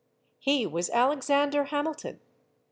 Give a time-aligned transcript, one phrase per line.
[0.39, 2.21] He was Alexander Hamilton.